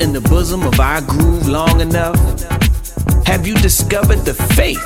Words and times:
in 0.00 0.12
the 0.12 0.20
bosom 0.22 0.62
of 0.62 0.80
our 0.80 1.00
groove 1.02 1.46
long 1.46 1.80
enough? 1.80 2.16
Have 3.26 3.46
you 3.46 3.54
discovered 3.54 4.24
the 4.24 4.34
faith 4.34 4.80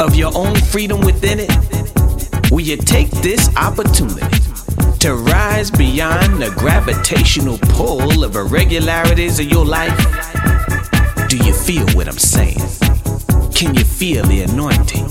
of 0.00 0.16
your 0.16 0.32
own 0.34 0.56
freedom 0.56 1.00
within 1.00 1.38
it? 1.40 2.50
Will 2.50 2.60
you 2.60 2.76
take 2.76 3.10
this 3.22 3.54
opportunity 3.56 4.26
to 5.00 5.14
rise 5.14 5.70
beyond 5.70 6.42
the 6.42 6.50
gravitational 6.56 7.58
pull 7.58 8.24
of 8.24 8.36
irregularities 8.36 9.38
of 9.38 9.46
your 9.46 9.64
life? 9.64 9.96
Do 11.28 11.36
you 11.38 11.52
feel 11.52 11.86
what 11.94 12.08
I'm 12.08 12.18
saying? 12.18 12.58
Can 13.54 13.74
you 13.74 13.84
feel 13.84 14.24
the 14.24 14.42
anointing? 14.42 15.06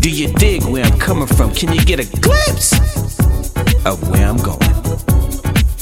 Do 0.00 0.10
you 0.10 0.32
dig 0.34 0.64
where 0.64 0.84
I'm 0.84 0.98
coming 0.98 1.26
from? 1.26 1.52
Can 1.54 1.72
you 1.74 1.84
get 1.84 2.00
a 2.00 2.20
glimpse 2.20 2.72
of 3.84 4.08
where 4.10 4.26
I'm 4.26 4.38
going? 4.38 4.60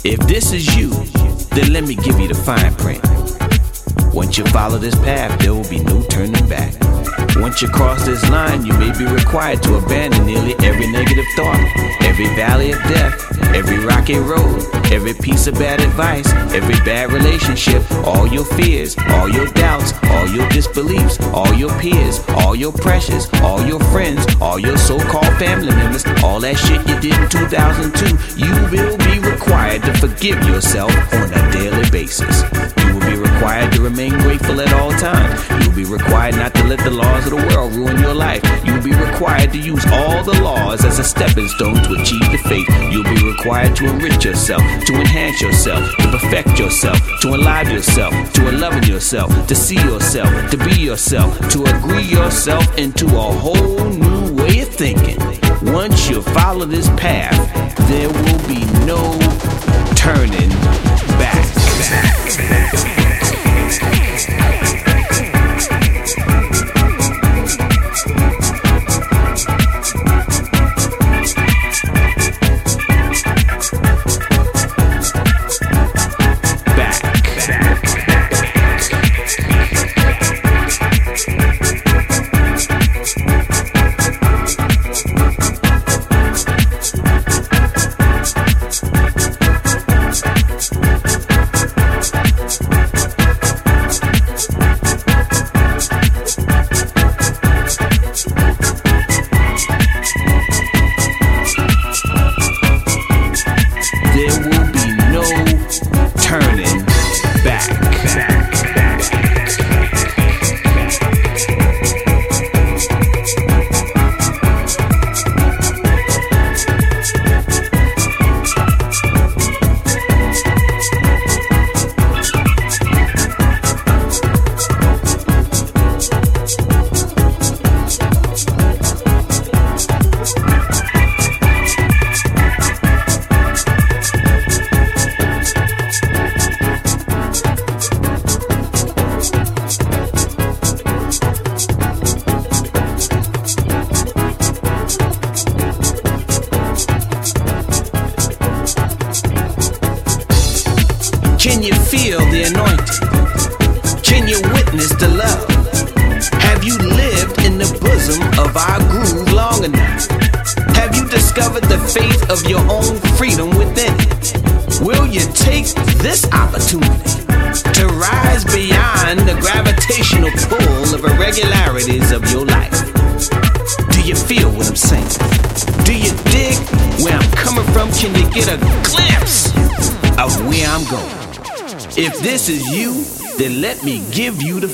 If 0.04 0.18
this 0.26 0.52
is 0.52 0.76
you, 0.76 0.90
then 1.50 1.72
let 1.72 1.84
me 1.84 1.94
give 1.94 2.18
you 2.18 2.28
the 2.28 2.34
fine 2.34 2.74
print. 2.76 3.02
Once 4.14 4.38
you 4.38 4.44
follow 4.46 4.78
this 4.78 4.94
path, 4.96 5.38
there 5.40 5.54
will 5.54 5.68
be 5.68 5.78
no 5.78 6.02
turning 6.02 6.48
back. 6.48 6.87
Once 7.40 7.62
you 7.62 7.68
cross 7.68 8.04
this 8.04 8.28
line, 8.30 8.66
you 8.66 8.72
may 8.74 8.90
be 8.98 9.06
required 9.06 9.62
to 9.62 9.76
abandon 9.76 10.26
nearly 10.26 10.54
every 10.60 10.90
negative 10.90 11.24
thought, 11.36 11.60
every 12.02 12.26
valley 12.34 12.72
of 12.72 12.78
death, 12.84 13.38
every 13.54 13.78
rocky 13.78 14.16
road, 14.16 14.60
every 14.92 15.14
piece 15.14 15.46
of 15.46 15.54
bad 15.54 15.80
advice, 15.80 16.28
every 16.52 16.74
bad 16.84 17.12
relationship, 17.12 17.82
all 18.04 18.26
your 18.26 18.44
fears, 18.44 18.96
all 19.10 19.28
your 19.28 19.46
doubts, 19.52 19.92
all 20.10 20.26
your 20.28 20.48
disbeliefs, 20.48 21.20
all 21.32 21.54
your 21.54 21.70
peers, 21.78 22.20
all 22.30 22.56
your 22.56 22.72
pressures, 22.72 23.28
all 23.34 23.64
your 23.64 23.80
friends, 23.92 24.24
all 24.40 24.58
your 24.58 24.76
so 24.76 24.98
called 24.98 25.36
family 25.38 25.70
members, 25.70 26.04
all 26.24 26.40
that 26.40 26.56
shit 26.56 26.80
you 26.88 27.00
did 27.00 27.20
in 27.20 27.28
2002. 27.28 28.16
You 28.36 28.52
will 28.70 28.96
be 28.98 29.20
required 29.20 29.82
to 29.82 29.94
forgive 29.94 30.42
yourself 30.44 30.92
on 31.12 31.32
a 31.32 31.52
daily 31.52 31.88
basis. 31.90 32.42
Required 33.38 33.72
to 33.74 33.82
remain 33.82 34.18
grateful 34.18 34.60
at 34.60 34.72
all 34.72 34.90
times. 34.90 35.64
You'll 35.64 35.76
be 35.76 35.84
required 35.84 36.34
not 36.34 36.52
to 36.56 36.64
let 36.64 36.80
the 36.80 36.90
laws 36.90 37.24
of 37.24 37.38
the 37.38 37.46
world 37.46 37.72
ruin 37.72 37.96
your 38.00 38.12
life. 38.12 38.42
You'll 38.64 38.82
be 38.82 38.90
required 38.90 39.52
to 39.52 39.58
use 39.58 39.86
all 39.92 40.24
the 40.24 40.42
laws 40.42 40.84
as 40.84 40.98
a 40.98 41.04
stepping 41.04 41.46
stone 41.46 41.76
to 41.84 41.92
achieve 41.92 42.32
the 42.32 42.38
faith. 42.48 42.68
You'll 42.90 43.04
be 43.04 43.22
required 43.24 43.76
to 43.76 43.86
enrich 43.86 44.24
yourself, 44.24 44.62
to 44.86 44.94
enhance 44.94 45.40
yourself, 45.40 45.88
to 45.98 46.08
perfect 46.08 46.58
yourself, 46.58 46.98
to 47.20 47.34
enliven 47.34 47.74
yourself, 47.74 48.32
to 48.32 48.48
unloving 48.48 48.82
yourself, 48.82 49.30
to 49.46 49.54
see 49.54 49.76
yourself, 49.76 50.50
to 50.50 50.56
be 50.56 50.74
yourself, 50.74 51.38
to 51.50 51.62
agree 51.62 52.02
yourself 52.02 52.76
into 52.76 53.06
a 53.06 53.20
whole 53.20 53.84
new 53.84 54.34
way 54.34 54.62
of 54.62 54.68
thinking. 54.68 55.16
Once 55.72 56.10
you 56.10 56.22
follow 56.22 56.66
this 56.66 56.88
path, 56.96 57.38
there 57.88 58.08
will 58.08 58.48
be 58.48 58.64
no 58.84 59.16
turning 59.94 60.50
back. 61.20 61.46
there 62.36 62.97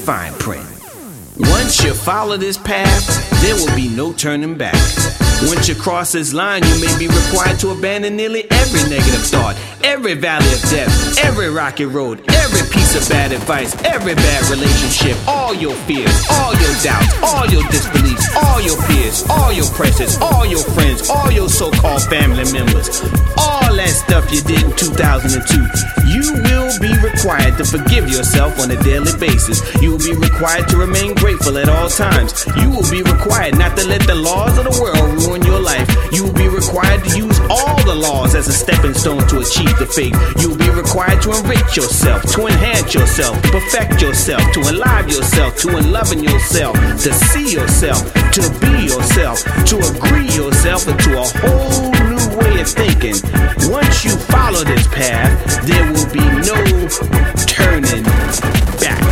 fine 0.05 0.35
print. 0.35 0.67
Once 1.39 1.83
you 1.83 1.95
follow 1.95 2.37
this 2.37 2.59
path, 2.59 3.41
there 3.41 3.55
will 3.55 3.75
be 3.75 3.89
no 3.89 4.13
turning 4.13 4.55
back. 4.55 4.75
Once 5.49 5.67
you 5.67 5.75
cross 5.75 6.13
this 6.13 6.35
line, 6.35 6.63
you 6.63 6.81
may 6.81 6.99
be 6.99 7.09
required 7.09 7.59
to 7.59 7.71
abandon 7.71 8.15
nearly 8.15 8.45
every 8.51 8.83
negative 8.91 9.25
thought, 9.25 9.57
every 9.83 10.13
valley 10.13 10.53
of 10.53 10.61
death, 10.69 11.19
every 11.25 11.49
rocky 11.49 11.87
road, 11.87 12.21
every 12.33 12.69
piece 12.71 12.95
of 12.95 13.09
bad 13.09 13.33
advice, 13.33 13.75
every 13.85 14.15
bad 14.15 14.51
relationship, 14.51 15.17
all 15.27 15.55
your 15.55 15.75
fears, 15.89 16.27
all 16.31 16.53
your 16.53 16.75
doubts, 16.85 17.23
all 17.23 17.47
your 17.47 17.63
disbeliefs, 17.71 18.29
all 18.37 18.61
your 18.61 18.81
fears, 18.83 19.25
all 19.31 19.53
your 19.53 19.69
pressures, 19.73 20.19
all 20.21 20.45
your 20.45 20.63
friends, 20.77 21.09
all 21.09 21.31
your 21.31 21.49
so 21.49 21.71
called 21.73 22.03
family 22.05 22.45
members, 22.53 23.01
all 23.39 23.54
that 23.77 23.91
stuff 23.91 24.31
you 24.33 24.41
did 24.43 24.63
in 24.63 24.73
2002. 24.77 25.95
You 26.07 26.23
will 26.47 26.71
be 26.79 26.93
required 27.03 27.57
to 27.59 27.65
forgive 27.65 28.09
yourself 28.09 28.59
on 28.61 28.71
a 28.71 28.79
daily 28.83 29.13
basis. 29.19 29.61
You 29.83 29.93
will 29.93 30.05
be 30.05 30.15
required 30.15 30.69
to 30.69 30.77
remain 30.77 31.15
grateful 31.15 31.59
at 31.59 31.69
all 31.69 31.89
times. 31.89 32.47
You 32.61 32.71
will 32.71 32.89
be 32.91 33.03
required 33.03 33.59
not 33.59 33.77
to 33.79 33.87
let 33.87 34.03
the 34.07 34.15
laws 34.15 34.59
of 34.59 34.65
the 34.65 34.77
world 34.81 35.23
ruin 35.23 35.43
your 35.43 35.61
life. 35.61 35.89
You 36.13 36.25
will 36.25 36.39
be 36.39 36.49
required 36.49 37.03
to 37.05 37.11
use 37.17 37.39
all 37.51 37.83
the 37.85 37.95
laws 37.95 38.35
as 38.35 38.49
a 38.49 38.53
stepping 38.53 38.95
stone 38.95 39.27
to 39.29 39.41
achieve 39.41 39.75
the 39.79 39.87
faith. 39.87 40.15
You 40.41 40.51
will 40.51 40.61
be 40.61 40.71
required 40.71 41.23
to 41.23 41.33
enrich 41.33 41.77
yourself, 41.77 42.23
to 42.35 42.47
enhance 42.47 42.95
yourself, 42.95 43.41
perfect 43.43 44.01
yourself, 44.03 44.43
to 44.55 44.61
enliven 44.61 45.09
yourself, 45.09 45.57
to 45.63 45.77
unloving 45.77 46.23
yourself, 46.23 46.77
to 47.03 47.13
see 47.13 47.53
yourself, 47.53 48.03
to 48.39 48.43
be 48.61 48.87
yourself, 48.87 49.43
to 49.67 49.77
agree 49.79 50.31
yourself 50.31 50.87
into 50.87 51.19
a 51.19 51.27
whole 51.43 52.14
thinking. 52.75 53.17
Once 53.71 54.05
you 54.05 54.11
follow 54.11 54.65
this 54.65 54.87
path, 54.89 55.65
there 55.67 55.87
will 55.93 56.11
be 56.13 56.25
no 56.45 56.89
turning 57.47 58.03
back. 58.81 59.05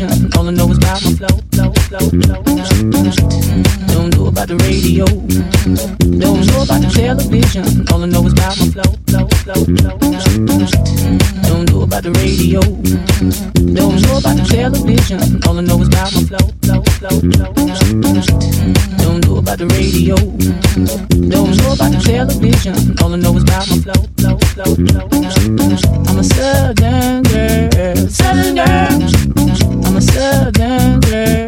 motion. 0.00 0.30
All 0.36 0.46
I 0.46 0.50
know 0.50 0.70
is 0.70 0.78
about 0.78 1.02
my 1.04 1.12
flow. 1.12 1.28
Don't 3.88 4.14
know 4.14 4.26
about 4.26 4.48
the 4.48 4.56
radio. 4.64 5.04
Don't 5.06 6.46
know 6.46 6.62
about 6.62 6.80
the 6.82 6.88
television. 6.92 7.88
All 7.92 8.02
I 8.02 8.06
know 8.06 8.26
is 8.26 8.32
about 8.32 8.58
my 8.58 8.66
flow. 8.66 8.96
Don't 11.46 11.70
know 11.70 11.82
about 11.82 12.02
the 12.02 12.10
radio. 12.12 12.60
Don't 12.60 14.00
know 14.02 14.18
about 14.18 14.36
the 14.36 14.44
television. 14.48 15.40
All 15.46 15.58
I 15.58 15.60
know 15.62 15.80
is 15.80 15.88
about 15.88 16.12
my 16.12 16.22
flow. 16.28 16.46
Don't 18.98 19.24
know 19.24 19.36
about 19.38 19.58
the 19.58 19.66
radio. 19.66 20.16
Don't 20.16 21.56
know 21.56 21.72
about 21.72 21.92
the 21.92 22.00
television. 22.04 22.98
All 23.02 23.12
I 23.12 23.16
know 23.16 23.36
is 23.36 23.42
about 23.42 23.68
my 23.68 23.76
flow. 23.78 24.06
I'm 26.08 26.18
a 26.18 26.24
southern 26.24 27.22
girl, 27.22 28.08
southern 28.08 28.54
girl 28.56 29.35
the 30.16 30.50
danger. 30.50 31.45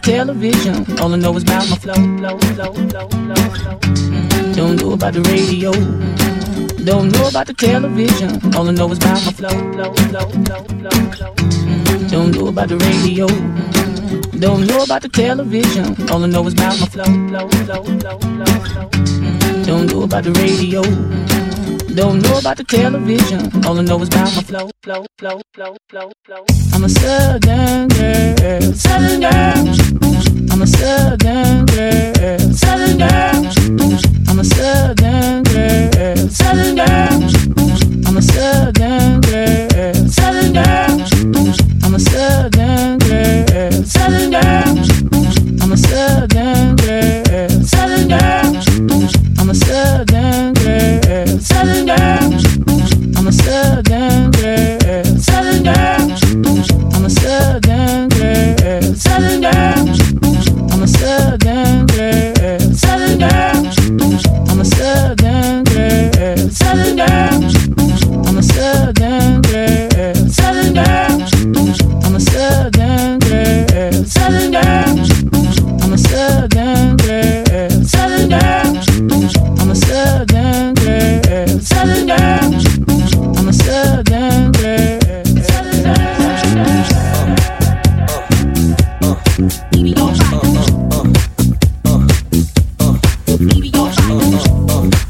television. 0.00 0.98
All 0.98 1.12
I 1.12 1.16
know 1.16 1.36
is 1.36 1.42
about 1.42 1.68
my 1.68 1.76
flow. 1.76 1.94
Don't 4.54 4.76
know 4.80 4.92
about 4.92 5.12
the 5.14 5.22
radio. 5.22 5.72
Don't 6.84 7.12
know 7.12 7.28
about 7.28 7.46
the 7.46 7.54
television. 7.54 8.54
All 8.54 8.68
I 8.68 8.72
know 8.72 8.90
is 8.90 8.98
about 8.98 9.24
my 9.24 9.32
flow. 9.32 9.50
Don't 12.08 12.34
know 12.34 12.48
about 12.48 12.68
the 12.68 12.76
radio. 12.78 13.26
Don't 14.38 14.66
know 14.66 14.82
about 14.82 15.02
the 15.02 15.08
television. 15.08 16.10
All 16.10 16.24
I 16.24 16.26
know 16.26 16.46
is 16.46 16.54
about 16.54 16.80
my 16.80 16.86
flow. 16.86 17.04
Don't 19.64 19.86
know 19.86 20.02
about 20.02 20.24
the 20.24 20.32
radio. 20.32 20.82
I'm 26.72 26.84
a 26.84 26.88
southern 26.88 27.88
girl, 27.88 28.72
southern 28.74 29.20
girl. 29.20 29.66
I'm 30.50 30.62
a 30.62 30.66
southern 30.66 31.66
girl, 31.66 32.38
southern 32.54 32.98
girl. 32.98 33.60
I'm 34.28 34.38
a 34.38 34.44
southern 34.44 35.42
girl, 35.42 36.28
southern 36.30 36.76
girl. 36.76 37.16
I'm 38.06 38.16
a 38.16 38.22
southern 38.22 39.20
girl, 39.20 40.08
southern 40.08 40.52
girl. 40.52 41.00
I'm 41.82 41.94
a 41.94 41.98
southern 41.98 42.98
girl, 42.98 43.84
southern 43.84 44.30
girl. 44.30 44.76
I'm 45.62 45.72
a 45.72 45.76
southern 45.76 46.76
girl, 46.76 47.64
southern 47.66 48.08
girl. 48.08 48.39
tenders. 51.50 52.69
blues. 94.06 95.09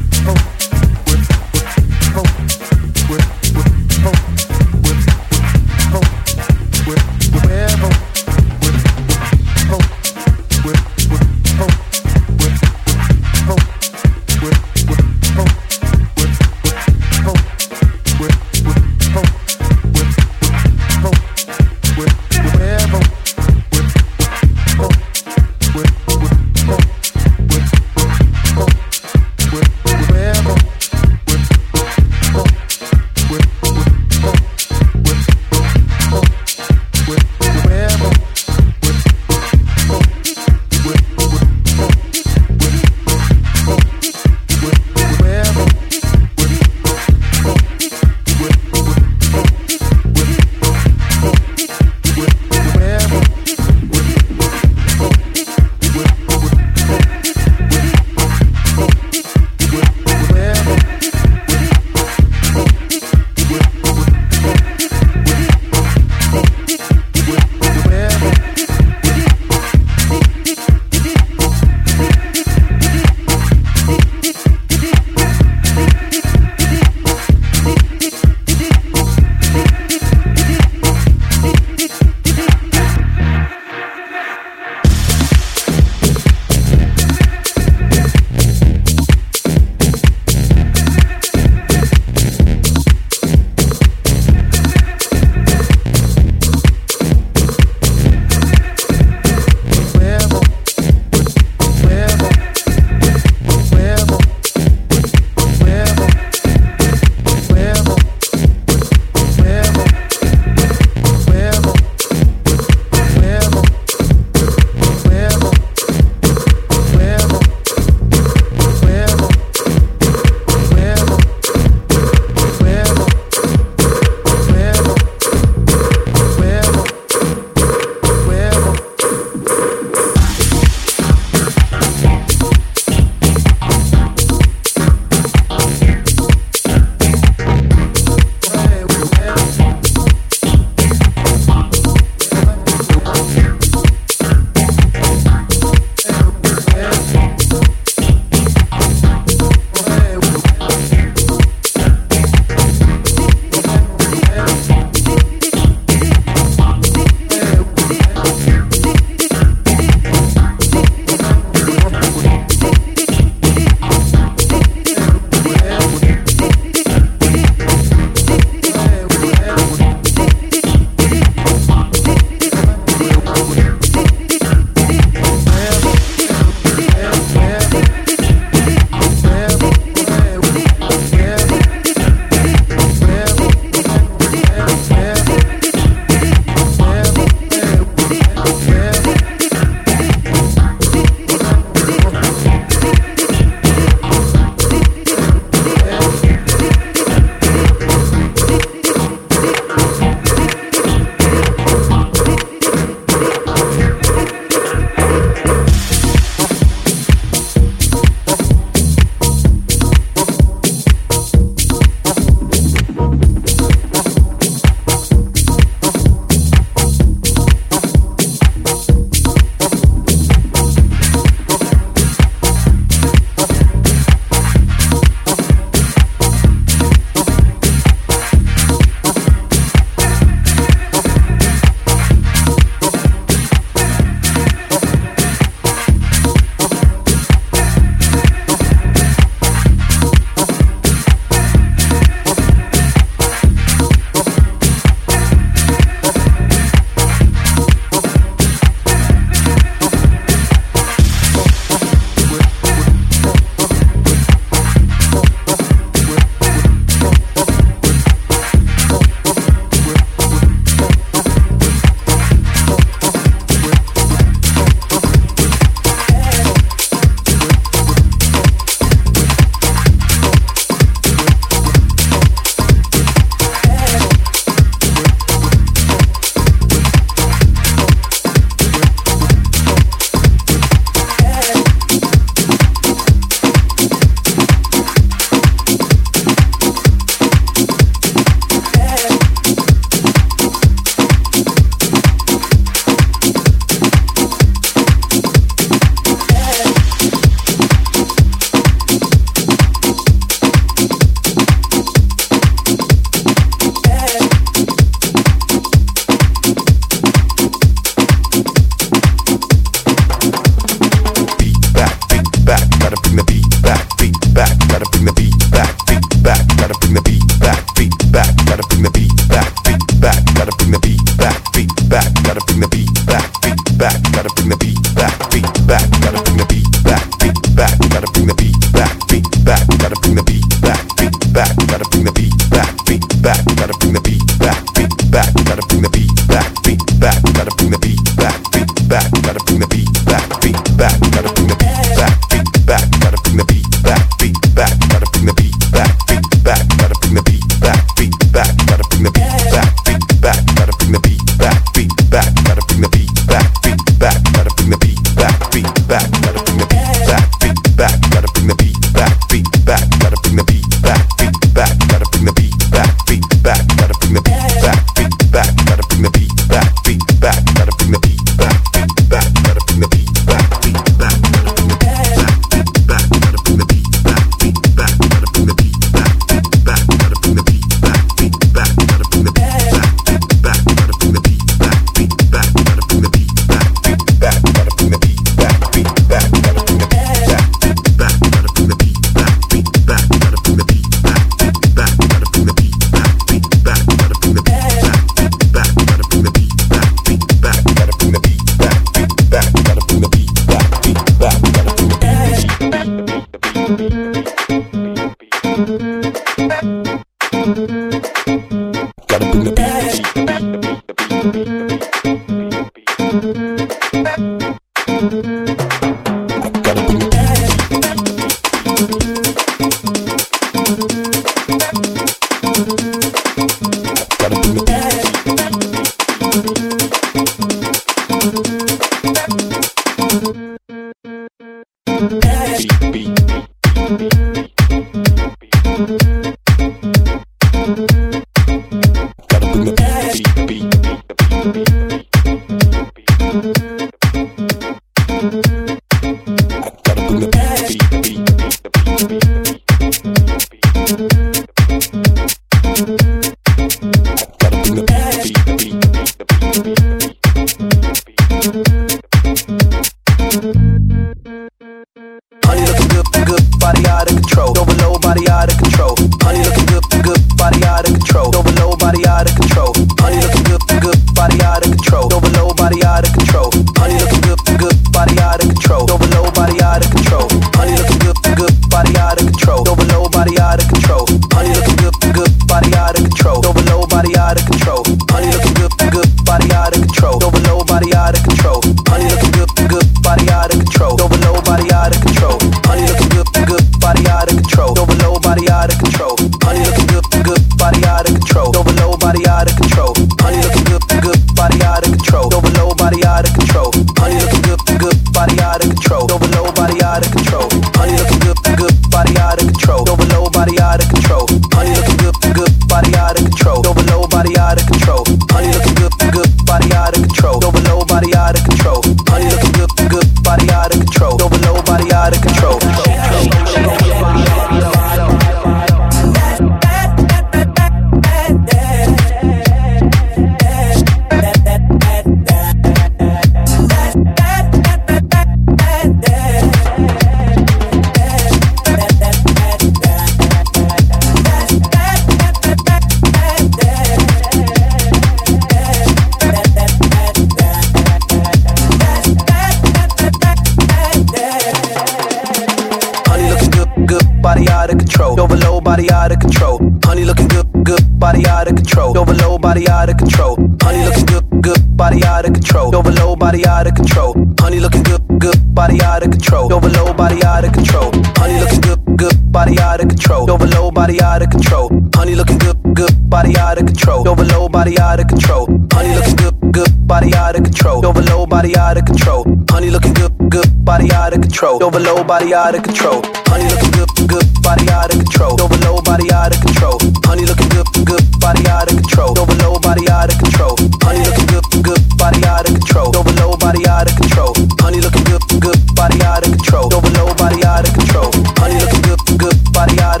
overload, 555.19 555.63
body 555.63 555.89
out 555.91 556.11
of 556.11 556.19
control. 556.19 556.59
Honey 556.85 557.03
looking 557.03 557.27
good, 557.27 557.47
good, 557.63 557.99
body 557.99 558.25
out 558.27 558.47
of 558.47 558.55
control. 558.55 558.97
Overload, 558.97 559.41
body 559.41 559.67
out 559.67 559.89
of 559.89 559.97
control. 559.97 560.35
Honey 560.61 560.85
looking 560.85 561.05
good, 561.05 561.41
good, 561.41 561.77
body 561.77 562.03
out 562.05 562.25
of 562.25 562.33
control. 562.33 562.75
Overload, 562.75 563.19
body 563.19 563.45
out 563.45 563.67
of 563.67 563.75
control. 563.75 564.13
Honey 564.39 564.59
looking 564.59 564.83
good, 564.83 565.01
good, 565.19 565.53
body 565.53 565.81
out 565.81 566.03
of 566.03 566.11
control. 566.11 566.53
Overload, 566.53 566.97
body 566.97 567.23
out 567.23 567.43
of 567.43 567.51
control. 567.53 567.91
Honey 568.17 568.39
looking 568.39 568.61
good, 568.61 568.79
good, 568.97 569.31
body 569.31 569.59
out 569.59 569.81
of 569.81 569.89
control. 569.89 570.25
Body 570.71 571.01
out 571.01 571.21
of 571.21 571.29
control. 571.29 571.69
Honey 571.95 572.15
looking 572.15 572.37
good, 572.37 572.60
good, 572.73 573.09
body 573.09 573.37
out 573.37 573.57
of 573.57 573.65
control. 573.65 574.07
Over 574.07 574.23
low 574.25 574.47
body 574.49 574.77
out 574.79 574.99
of 574.99 575.07
control. 575.07 575.47
Honey 575.73 575.95
looks 575.95 576.13
good, 576.13 576.35
good 576.51 576.87
body 576.87 577.13
out 577.15 577.35
of 577.35 577.43
control 577.43 577.85
over 577.85 578.01
low 578.01 578.25
body 578.25 578.55
out 578.57 578.77
of 578.77 578.85
control. 578.85 579.23
Honey 579.49 579.69
looking 579.69 579.93
good, 579.93 580.11
good 580.29 580.65
body 580.65 580.91
out 580.91 581.13
of 581.13 581.21
control. 581.21 581.63
Over 581.63 581.79
low 581.79 582.03
body 582.03 582.33
out 582.33 582.55
of 582.55 582.63
control. 582.63 583.01
Honey 583.27 583.47
looking 583.49 583.71
good, 583.71 583.89
good 584.07 584.27
body 584.41 584.69
out 584.69 584.93
of 584.93 584.99
control 584.99 585.41
over 585.41 585.57
low 585.65 585.81
body 585.81 586.11
out 586.11 586.35
of 586.35 586.41
control. 586.41 586.77
Honey 587.05 587.25
looking 587.25 587.49
good, 587.49 587.67
good 587.85 588.05
body 588.19 588.47
out 588.47 588.69
of 588.69 588.75
control. 588.77 589.17
Over 589.19 589.35
low 589.43 589.59
body 589.59 589.87
out 589.89 590.11
of 590.11 590.17
control. 590.19 590.55
Honey 590.83 591.03
looking 591.05 591.27
good, 591.27 591.45
good 591.63 591.81
body 591.97 592.23
out 592.25 592.47
of 592.47 592.53
control 592.53 592.95
over 592.95 593.13
low 593.21 593.37
body 593.37 593.65
out 593.67 593.87
of 593.87 593.95
control. 593.95 594.33
Honey 594.59 594.81
looking 594.81 595.03
good, 595.05 595.23
good 595.39 595.59
body 595.75 596.01
out 596.03 596.25
of 596.25 596.31
control. 596.33 596.67
Over 596.73 596.89
low 596.97 597.13
body 597.15 597.43
out 597.45 597.67
of 597.67 597.73
control. 597.73 598.11
Honey 598.37 598.59
looking 598.59 598.81
good, 598.81 598.99
good, 599.17 599.37
body 599.53 599.79
out 599.79 599.95
of 599.95 600.00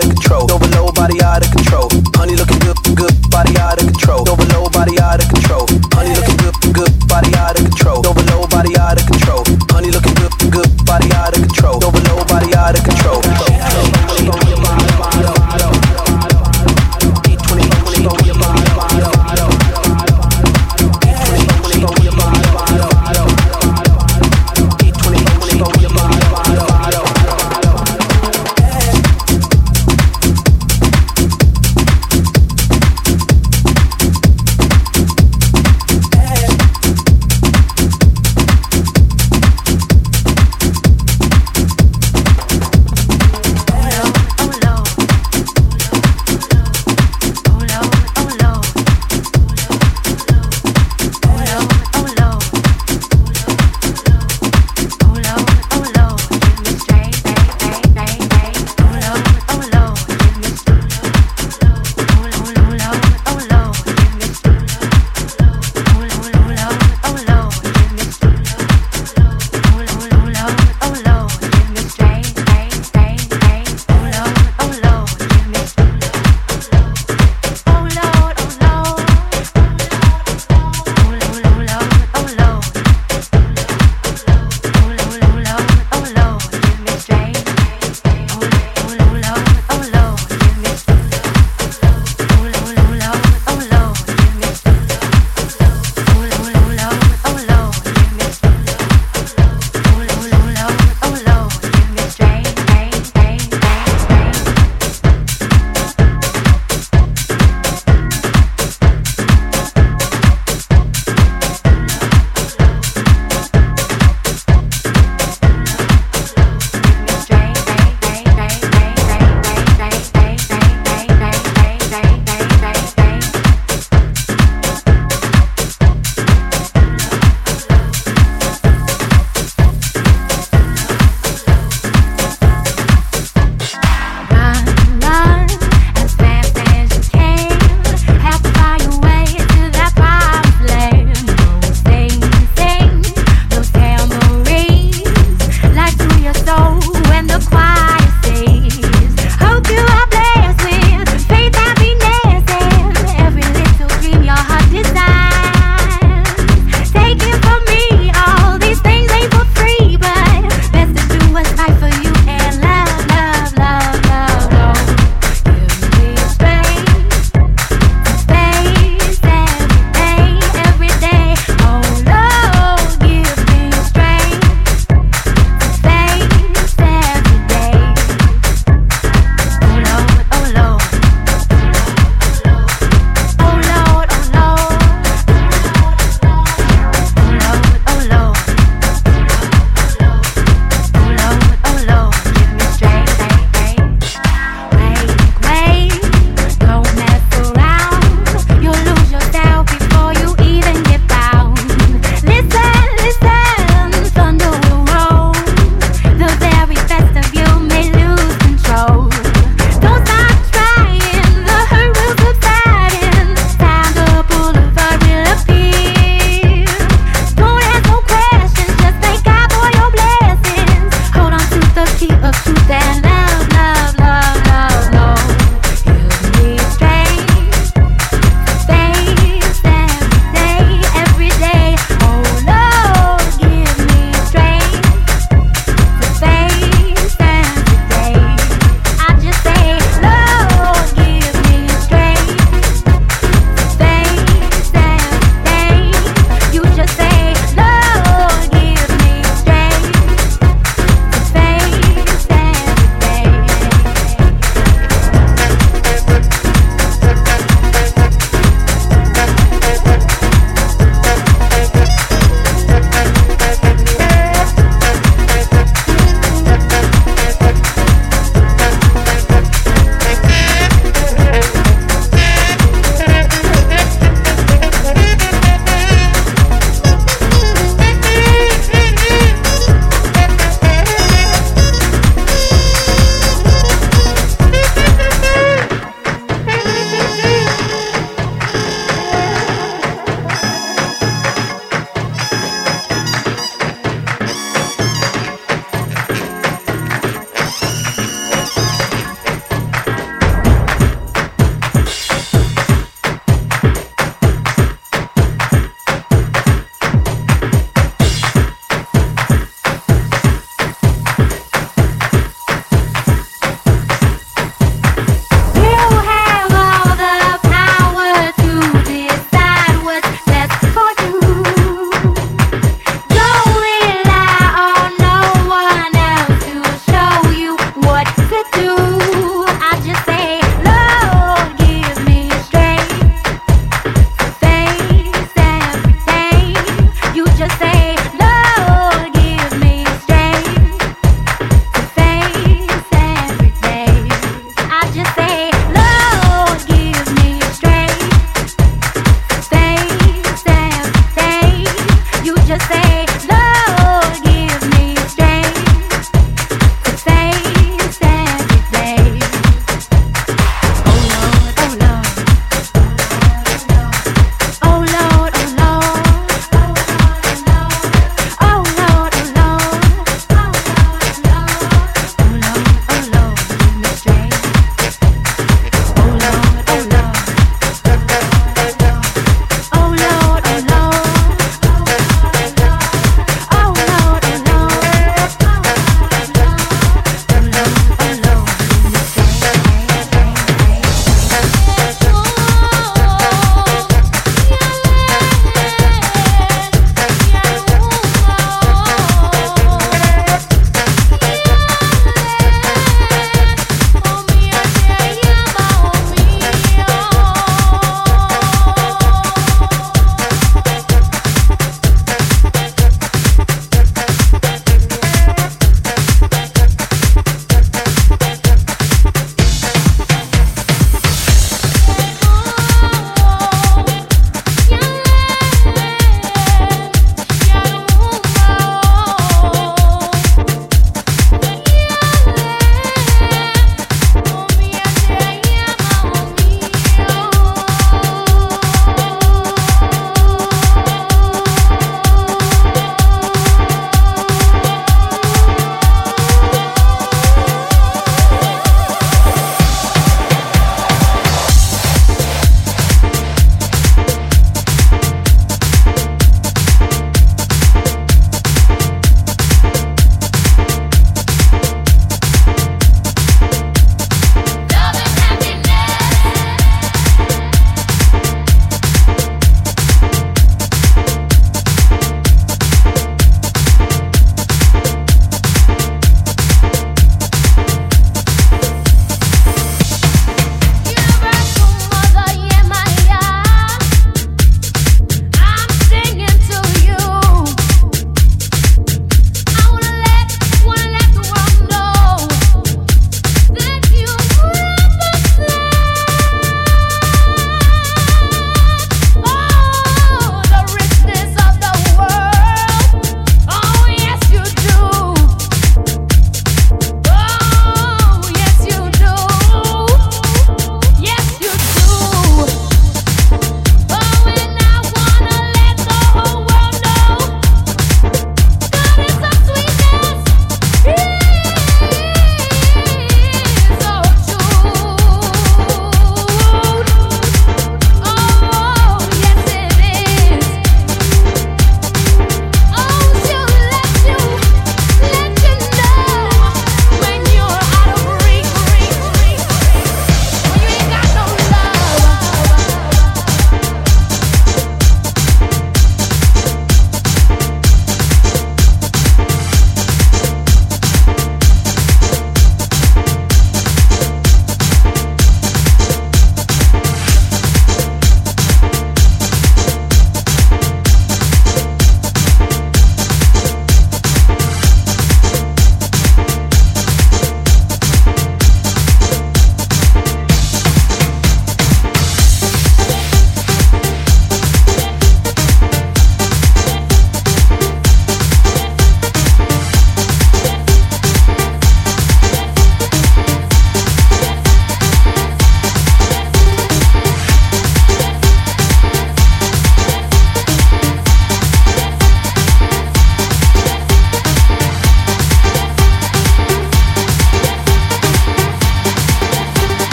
body 3.31 3.57
out 3.59 3.70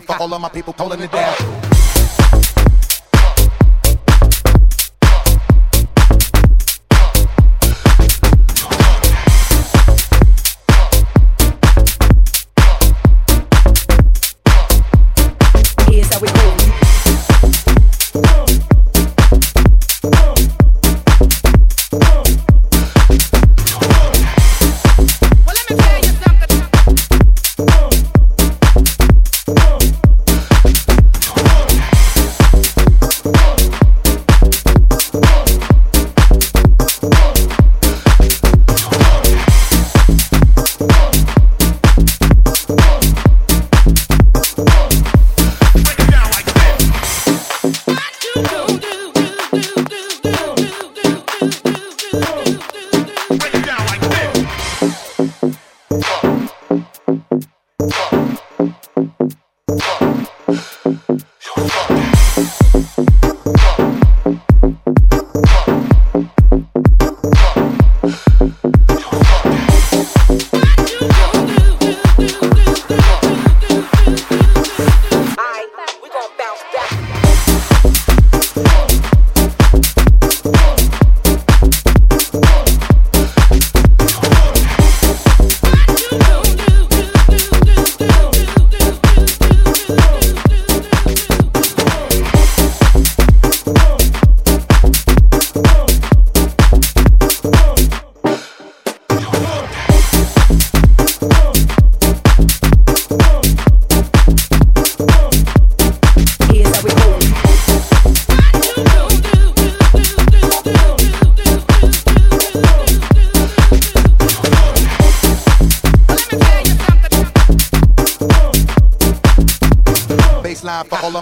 For 0.00 0.16
all 0.16 0.32
of 0.32 0.40
my 0.40 0.48
people 0.48 0.61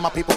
my 0.01 0.11
people. 0.11 0.30